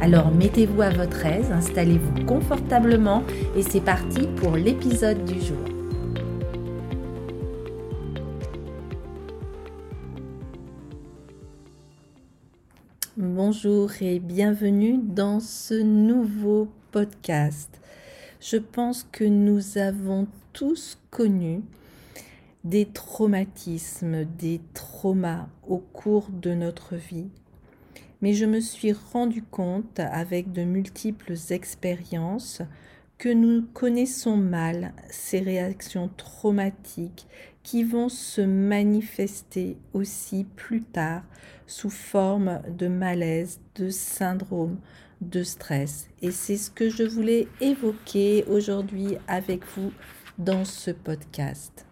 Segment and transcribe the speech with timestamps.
[0.00, 3.24] Alors mettez-vous à votre aise, installez-vous confortablement
[3.56, 5.58] et c'est parti pour l'épisode du jour.
[13.16, 17.80] Bonjour et bienvenue dans ce nouveau podcast.
[18.40, 21.62] Je pense que nous avons tous connu
[22.62, 27.26] des traumatismes, des traumas au cours de notre vie.
[28.20, 32.62] Mais je me suis rendu compte avec de multiples expériences
[33.18, 37.26] que nous connaissons mal ces réactions traumatiques
[37.62, 41.22] qui vont se manifester aussi plus tard
[41.66, 44.78] sous forme de malaise, de syndrome,
[45.20, 46.08] de stress.
[46.22, 49.92] Et c'est ce que je voulais évoquer aujourd'hui avec vous
[50.38, 51.87] dans ce podcast.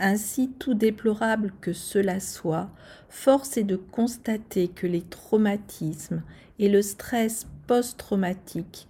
[0.00, 2.70] Ainsi tout déplorable que cela soit,
[3.08, 6.22] force est de constater que les traumatismes
[6.58, 8.86] et le stress post-traumatique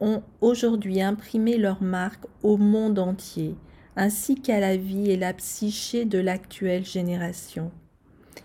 [0.00, 3.56] ont aujourd'hui imprimé leur marque au monde entier,
[3.96, 7.72] ainsi qu'à la vie et la psyché de l'actuelle génération.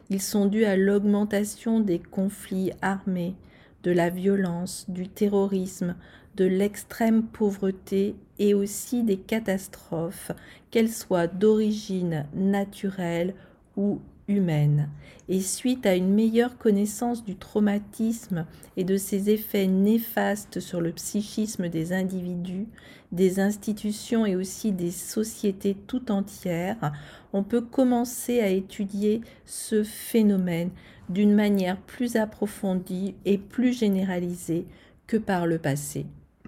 [0.09, 3.35] Ils sont dus à l'augmentation des conflits armés,
[3.83, 5.95] de la violence, du terrorisme,
[6.35, 10.31] de l'extrême pauvreté et aussi des catastrophes,
[10.71, 13.35] qu'elles soient d'origine naturelle
[13.77, 14.89] ou humaine.
[15.29, 18.45] Et suite à une meilleure connaissance du traumatisme
[18.77, 22.67] et de ses effets néfastes sur le psychisme des individus,
[23.11, 26.91] des institutions et aussi des sociétés tout entières,
[27.31, 30.71] on peut commencer à étudier ce phénomène
[31.09, 34.65] d'une manière plus approfondie et plus généralisée
[35.05, 36.05] que par le passé.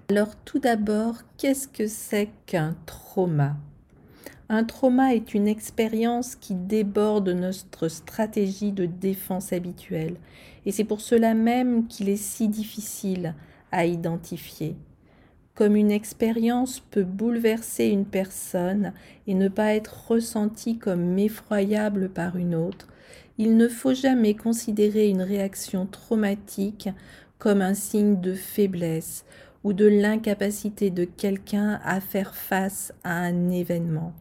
[0.08, 3.56] Alors tout d'abord, qu'est-ce que c'est qu'un trauma?
[4.48, 10.14] Un trauma est une expérience qui déborde notre stratégie de défense habituelle
[10.64, 13.34] et c'est pour cela même qu'il est si difficile
[13.72, 14.76] à identifier.
[15.56, 18.92] Comme une expérience peut bouleverser une personne
[19.26, 22.86] et ne pas être ressentie comme effroyable par une autre,
[23.38, 26.90] il ne faut jamais considérer une réaction traumatique
[27.38, 29.24] comme un signe de faiblesse
[29.66, 34.12] ou de l'incapacité de quelqu'un à faire face à un événement.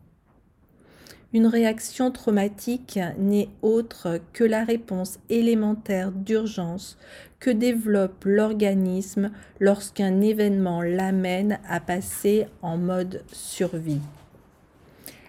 [1.33, 6.97] Une réaction traumatique n'est autre que la réponse élémentaire d'urgence
[7.39, 9.29] que développe l'organisme
[9.59, 14.01] lorsqu'un événement l'amène à passer en mode survie.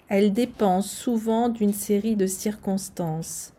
[0.08, 3.52] Elle dépend souvent d'une série de circonstances.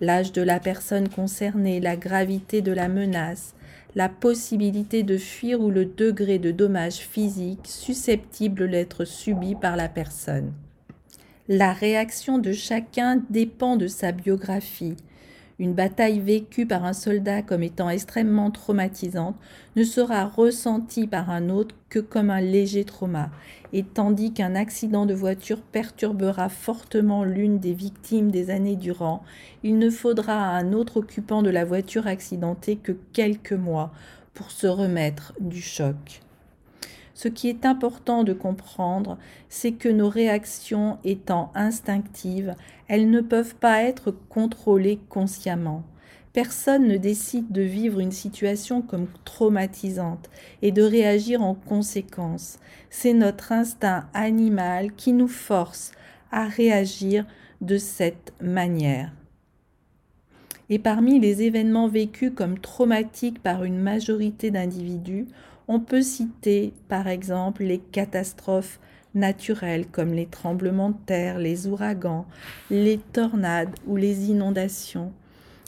[0.00, 3.54] L'âge de la personne concernée, la gravité de la menace,
[3.94, 9.88] la possibilité de fuir ou le degré de dommage physique susceptible d'être subi par la
[9.88, 10.52] personne.
[11.48, 14.96] La réaction de chacun dépend de sa biographie.
[15.60, 19.36] Une bataille vécue par un soldat comme étant extrêmement traumatisante
[19.76, 23.30] ne sera ressentie par un autre que comme un léger trauma,
[23.74, 29.22] et tandis qu'un accident de voiture perturbera fortement l'une des victimes des années durant,
[29.62, 33.92] il ne faudra à un autre occupant de la voiture accidentée que quelques mois
[34.32, 36.22] pour se remettre du choc.
[37.22, 39.18] Ce qui est important de comprendre,
[39.50, 42.54] c'est que nos réactions étant instinctives,
[42.88, 45.82] elles ne peuvent pas être contrôlées consciemment.
[46.32, 50.30] Personne ne décide de vivre une situation comme traumatisante
[50.62, 52.58] et de réagir en conséquence.
[52.88, 55.92] C'est notre instinct animal qui nous force
[56.32, 57.26] à réagir
[57.60, 59.12] de cette manière.
[60.70, 65.26] Et parmi les événements vécus comme traumatiques par une majorité d'individus,
[65.72, 68.80] on peut citer par exemple les catastrophes
[69.14, 72.26] naturelles comme les tremblements de terre, les ouragans,
[72.72, 75.12] les tornades ou les inondations.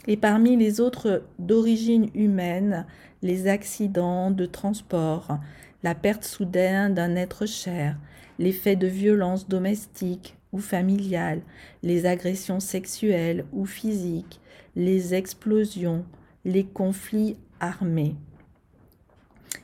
[0.05, 2.85] Et parmi les autres d'origine humaine,
[3.21, 5.39] les accidents de transport,
[5.83, 7.97] la perte soudaine d'un être cher,
[8.39, 11.43] les faits de violence domestique ou familiale,
[11.81, 14.41] les agressions sexuelles ou physiques,
[14.75, 16.03] les explosions,
[16.43, 18.17] les conflits armés.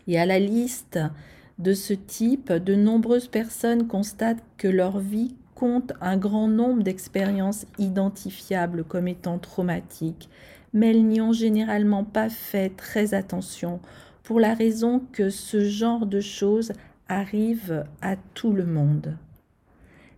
[0.10, 0.98] Et à la liste
[1.60, 7.68] de ce type, de nombreuses personnes constatent que leur vie compte un grand nombre d'expériences
[7.78, 10.28] identifiables comme étant traumatiques,
[10.74, 13.82] mais elles n'y ont généralement pas fait très attention
[14.24, 16.72] pour la raison que ce genre de choses
[17.08, 19.16] arrive à tout le monde.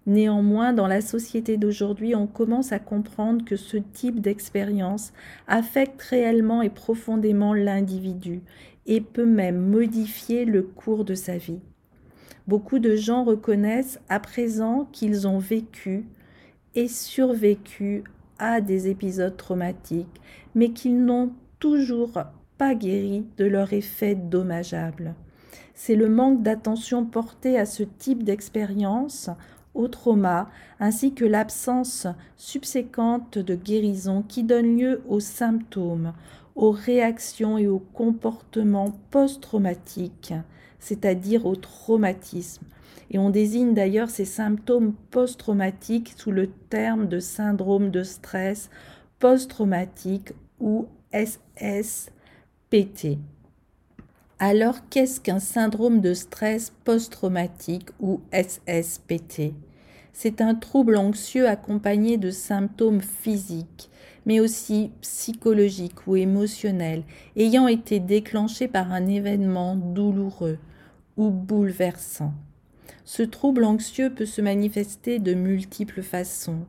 [0.08, 5.14] Néanmoins, dans la société d'aujourd'hui, on commence à comprendre que ce type d'expérience
[5.48, 8.42] affecte réellement et profondément l'individu
[8.88, 11.60] et peut même modifier le cours de sa vie.
[12.48, 16.08] Beaucoup de gens reconnaissent à présent qu'ils ont vécu
[16.74, 18.04] et survécu
[18.40, 20.20] à des épisodes traumatiques,
[20.56, 22.18] mais qu'ils n'ont toujours
[22.58, 25.14] pas guéri de leur effet dommageable.
[25.76, 29.30] C'est le manque d'attention portée à ce type d'expérience
[29.74, 32.08] au trauma, ainsi que l'absence
[32.38, 36.14] subséquente de guérison qui donne lieu aux symptômes,
[36.56, 40.34] aux réactions et aux comportements post-traumatiques,
[40.80, 42.66] c'est-à-dire au traumatisme.
[43.10, 48.70] Et on désigne d'ailleurs ces symptômes post-traumatiques sous le terme de syndrome de stress
[49.20, 52.18] post-traumatique ou SSPT.
[54.44, 59.54] Alors, qu'est-ce qu'un syndrome de stress post-traumatique ou SSPT
[60.14, 63.92] C'est un trouble anxieux accompagné de symptômes physiques,
[64.26, 67.04] mais aussi psychologiques ou émotionnels,
[67.36, 70.58] ayant été déclenchés par un événement douloureux
[71.18, 72.34] ou bouleversant.
[73.06, 76.66] Ce trouble anxieux peut se manifester de multiples façons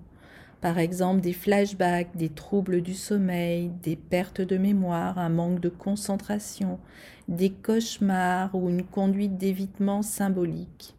[0.63, 5.69] par exemple des flashbacks, des troubles du sommeil, des pertes de mémoire, un manque de
[5.69, 6.79] concentration,
[7.29, 10.95] des cauchemars ou une conduite d'évitement symbolique.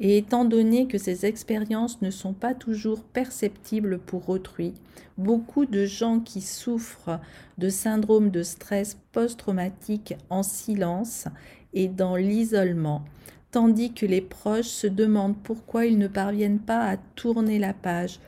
[0.00, 4.72] Et étant donné que ces expériences ne sont pas toujours perceptibles pour autrui,
[5.18, 7.20] beaucoup de gens qui souffrent
[7.58, 11.28] de syndrome de stress post-traumatique en silence
[11.74, 13.04] et dans l'isolement
[13.52, 18.18] tandis que les proches se demandent pourquoi ils ne parviennent pas à tourner la page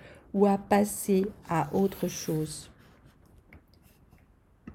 [0.42, 2.70] à passer à autre chose.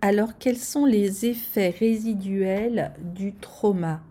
[0.01, 4.01] Alors quels sont les effets résiduels du trauma?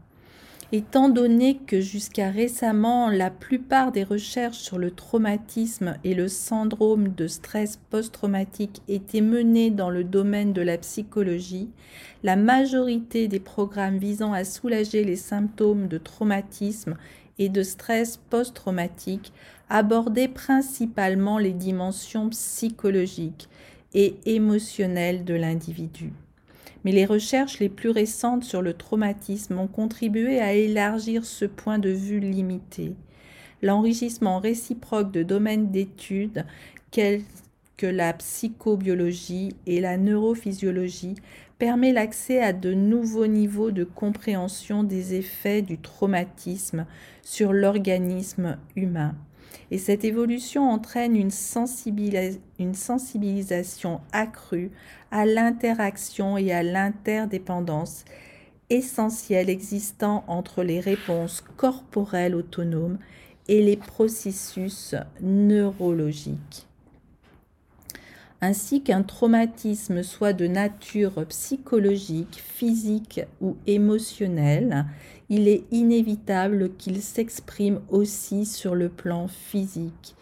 [0.71, 7.09] Étant donné que jusqu'à récemment, la plupart des recherches sur le traumatisme et le syndrome
[7.15, 11.71] de stress post-traumatique étaient menées dans le domaine de la psychologie,
[12.23, 16.99] la majorité des programmes visant à soulager les symptômes de traumatisme
[17.39, 19.33] et de stress post-traumatique
[19.69, 23.49] abordaient principalement les dimensions psychologiques
[23.95, 26.13] et émotionnelles de l'individu.
[26.85, 31.79] Mais les recherches les plus récentes sur le traumatisme ont contribué à élargir ce point
[31.79, 32.95] de vue limité.
[33.63, 36.45] L'enrichissement réciproque de domaines d'études
[36.91, 37.23] tels
[37.79, 41.15] que la psychobiologie et la neurophysiologie
[41.59, 46.85] permet l'accès à de nouveaux niveaux de compréhension des effets du traumatisme
[47.23, 49.15] sur l'organisme humain.
[49.71, 54.71] Et cette évolution entraîne une, sensibilisation accrue
[55.11, 58.05] à l'interaction et à l'interdépendance
[58.71, 62.99] essentielle existant entre les réponses corporelles autonomes
[63.47, 66.68] et les processus neurologiques.
[68.41, 74.87] Ainsi qu'un traumatisme soit de nature psychologique, physique ou émotionnelle,
[75.29, 80.15] il est inévitable qu'il s'exprime aussi sur le plan physique.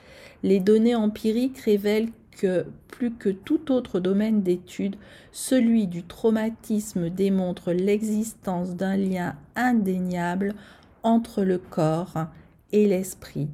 [0.42, 4.96] Les données empiriques révèlent que plus que tout autre domaine d'étude,
[5.32, 10.54] celui du traumatisme démontre l'existence d'un lien indéniable
[11.02, 12.26] entre le corps
[12.72, 13.48] et l'esprit.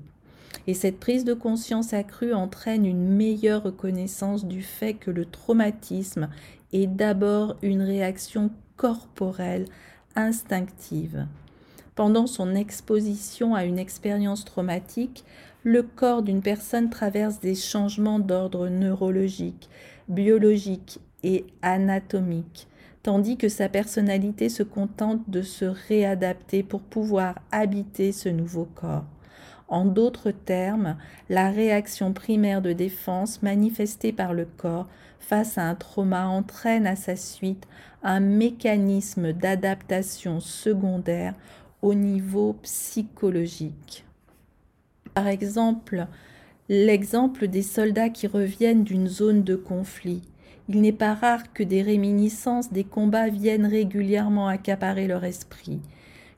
[0.67, 6.29] Et cette prise de conscience accrue entraîne une meilleure reconnaissance du fait que le traumatisme
[6.73, 9.67] est d'abord une réaction corporelle
[10.15, 11.27] instinctive.
[11.95, 15.25] Pendant son exposition à une expérience traumatique,
[15.63, 19.69] le corps d'une personne traverse des changements d'ordre neurologique,
[20.09, 22.67] biologique et anatomique,
[23.03, 29.05] tandis que sa personnalité se contente de se réadapter pour pouvoir habiter ce nouveau corps.
[29.73, 30.99] En d'autres termes,
[31.31, 34.87] la réaction primaire de défense manifestée par le corps
[35.19, 37.67] face à un trauma entraîne à sa suite
[38.03, 41.33] un mécanisme d'adaptation secondaire
[41.81, 44.05] au niveau psychologique.
[45.15, 46.07] Par exemple,
[46.69, 50.21] l'exemple des soldats qui reviennent d'une zone de conflit.
[50.69, 55.81] Il n'est pas rare que des réminiscences des combats viennent régulièrement accaparer leur esprit,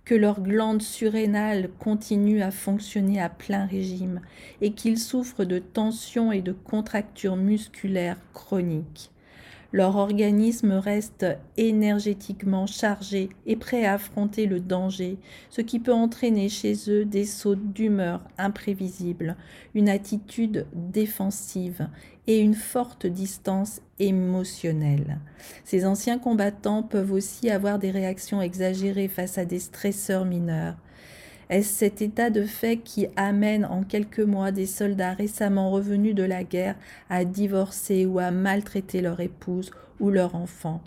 [0.04, 4.20] que leurs glandes surrénales continuent à fonctionner à plein régime
[4.60, 9.10] et qu'ils souffrent de tensions et de contractures musculaires chroniques.
[9.74, 11.26] Leur organisme reste
[11.56, 15.18] énergétiquement chargé et prêt à affronter le danger,
[15.50, 19.34] ce qui peut entraîner chez eux des sauts d'humeur imprévisibles,
[19.74, 21.88] une attitude défensive
[22.28, 25.18] et une forte distance émotionnelle.
[25.64, 30.76] Ces anciens combattants peuvent aussi avoir des réactions exagérées face à des stresseurs mineurs.
[31.50, 36.22] Est-ce cet état de fait qui amène en quelques mois des soldats récemment revenus de
[36.22, 36.76] la guerre
[37.10, 39.70] à divorcer ou à maltraiter leur épouse
[40.00, 40.82] ou leur enfant?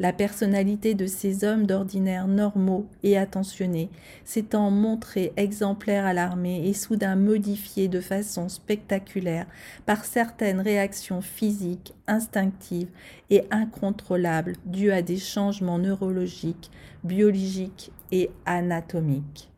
[0.00, 3.88] La personnalité de ces hommes d'ordinaire normaux et attentionnés
[4.24, 9.46] s'étant montrée exemplaire à l'armée et soudain modifiée de façon spectaculaire
[9.86, 12.88] par certaines réactions physiques, instinctives
[13.30, 16.70] et incontrôlables dues à des changements neurologiques,
[17.04, 19.51] biologiques et anatomiques.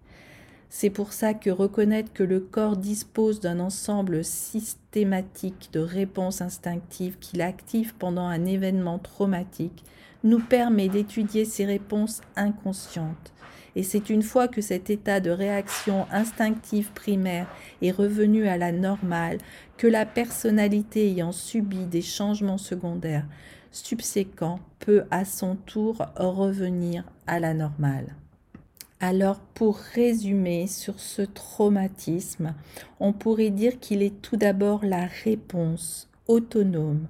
[0.77, 7.17] C'est pour ça que reconnaître que le corps dispose d'un ensemble systématique de réponses instinctives
[7.21, 9.85] qu'il active pendant un événement traumatique
[10.25, 13.33] nous permet d'étudier ces réponses inconscientes.
[13.77, 17.47] Et c'est une fois que cet état de réaction instinctive primaire
[17.81, 19.39] est revenu à la normale
[19.77, 23.29] que la personnalité ayant subi des changements secondaires
[23.71, 28.17] subséquents peut à son tour revenir à la normale.
[29.07, 32.55] Alors pour résumer sur ce traumatisme,
[33.01, 37.07] on pourrait dire qu'il est tout d'abord la réponse autonome,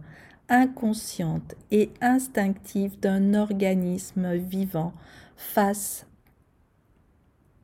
[0.49, 4.93] inconsciente et instinctive d'un organisme vivant
[5.37, 6.05] face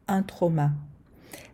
[0.07, 0.71] à un trauma.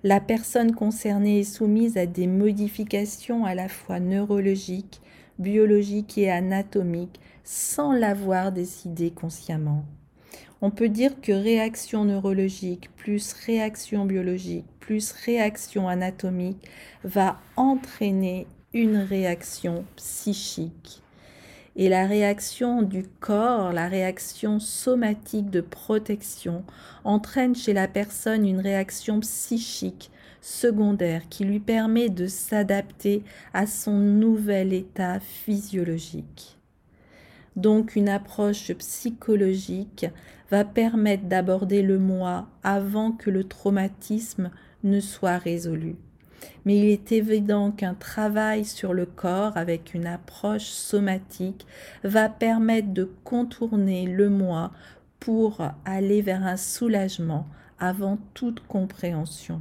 [0.04, 5.00] La personne concernée est soumise à des modifications à la fois neurologiques,
[5.38, 9.87] biologiques et anatomiques sans l'avoir décidé consciemment.
[10.63, 16.65] On peut dire que réaction neurologique plus réaction biologique plus réaction anatomique
[17.03, 21.03] va entraîner une réaction psychique.
[21.75, 26.65] Et la réaction du corps, la réaction somatique de protection,
[27.05, 30.11] entraîne chez la personne une réaction psychique
[30.41, 36.56] secondaire qui lui permet de s'adapter à son nouvel état physiologique.
[37.57, 40.07] Donc une approche psychologique
[40.51, 44.51] va permettre d'aborder le moi avant que le traumatisme
[44.85, 45.97] ne soit résolu.
[46.65, 51.67] Mais il est évident qu'un travail sur le corps avec une approche somatique
[52.05, 54.71] va permettre de contourner le moi
[55.19, 57.47] pour aller vers un soulagement
[57.79, 59.61] avant toute compréhension.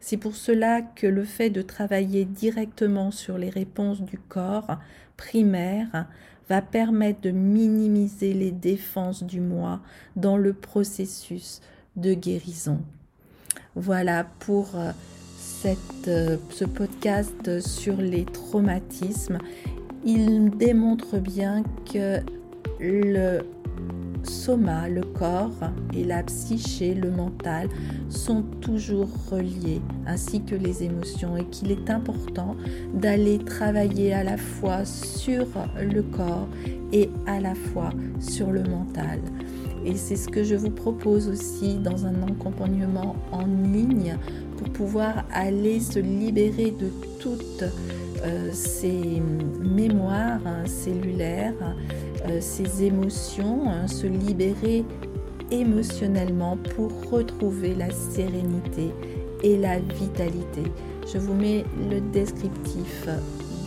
[0.00, 4.78] C'est pour cela que le fait de travailler directement sur les réponses du corps
[5.16, 6.06] primaire
[6.52, 9.80] va permettre de minimiser les défenses du moi
[10.16, 11.62] dans le processus
[11.96, 12.78] de guérison.
[13.74, 14.92] Voilà pour euh,
[16.08, 19.38] euh, ce podcast sur les traumatismes.
[20.04, 22.20] Il démontre bien que
[22.80, 23.40] le
[24.24, 25.50] soma, le corps
[25.94, 27.68] et la psyché, le mental,
[28.08, 32.56] sont toujours reliés, ainsi que les émotions, et qu'il est important
[32.94, 35.46] d'aller travailler à la fois sur
[35.80, 36.48] le corps
[36.92, 39.20] et à la fois sur le mental.
[39.84, 44.16] Et c'est ce que je vous propose aussi dans un accompagnement en ligne
[44.56, 46.88] pour pouvoir aller se libérer de
[47.18, 47.64] toutes
[48.24, 49.20] euh, ces
[49.60, 51.74] mémoires cellulaires,
[52.26, 54.84] euh, ces émotions, hein, se libérer
[55.50, 58.90] émotionnellement pour retrouver la sérénité
[59.42, 60.62] et la vitalité.
[61.12, 63.08] Je vous mets le descriptif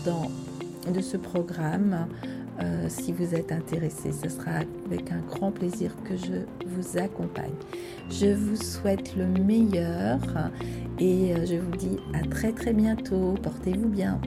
[0.06, 0.32] dans,
[0.92, 2.08] de ce programme.
[2.62, 4.52] Euh, si vous êtes intéressé, ce sera
[4.86, 7.52] avec un grand plaisir que je vous accompagne.
[8.10, 10.20] Je vous souhaite le meilleur
[10.98, 13.36] et je vous dis à très très bientôt.
[13.44, 14.22] Portez-vous bien.